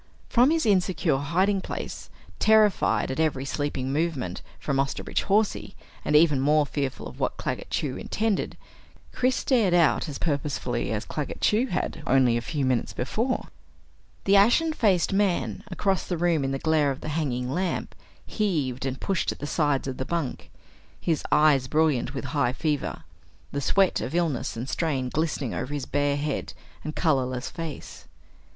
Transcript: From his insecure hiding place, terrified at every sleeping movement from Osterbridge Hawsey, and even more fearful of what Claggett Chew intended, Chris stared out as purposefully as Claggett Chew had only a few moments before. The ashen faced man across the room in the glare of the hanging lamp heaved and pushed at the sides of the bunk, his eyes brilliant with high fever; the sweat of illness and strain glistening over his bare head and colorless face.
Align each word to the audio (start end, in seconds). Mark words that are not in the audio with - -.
From 0.29 0.49
his 0.49 0.65
insecure 0.65 1.17
hiding 1.17 1.61
place, 1.61 2.09
terrified 2.39 3.11
at 3.11 3.19
every 3.19 3.45
sleeping 3.45 3.93
movement 3.93 4.41
from 4.57 4.79
Osterbridge 4.79 5.25
Hawsey, 5.25 5.75
and 6.03 6.15
even 6.15 6.39
more 6.41 6.65
fearful 6.65 7.07
of 7.07 7.19
what 7.19 7.37
Claggett 7.37 7.69
Chew 7.69 7.97
intended, 7.97 8.57
Chris 9.11 9.35
stared 9.35 9.75
out 9.75 10.09
as 10.09 10.17
purposefully 10.17 10.91
as 10.91 11.05
Claggett 11.05 11.39
Chew 11.41 11.67
had 11.67 12.01
only 12.07 12.35
a 12.35 12.41
few 12.41 12.65
moments 12.65 12.93
before. 12.93 13.49
The 14.23 14.35
ashen 14.35 14.73
faced 14.73 15.13
man 15.13 15.63
across 15.69 16.07
the 16.07 16.17
room 16.17 16.43
in 16.43 16.49
the 16.51 16.57
glare 16.57 16.89
of 16.89 17.01
the 17.01 17.09
hanging 17.09 17.51
lamp 17.51 17.93
heaved 18.25 18.87
and 18.87 18.99
pushed 18.99 19.31
at 19.31 19.37
the 19.37 19.45
sides 19.45 19.87
of 19.87 19.97
the 19.97 20.03
bunk, 20.03 20.49
his 20.99 21.23
eyes 21.31 21.67
brilliant 21.67 22.15
with 22.15 22.25
high 22.33 22.53
fever; 22.53 23.03
the 23.51 23.61
sweat 23.61 24.01
of 24.01 24.15
illness 24.15 24.57
and 24.57 24.67
strain 24.67 25.09
glistening 25.09 25.53
over 25.53 25.71
his 25.75 25.85
bare 25.85 26.17
head 26.17 26.53
and 26.83 26.95
colorless 26.95 27.51
face. 27.51 28.07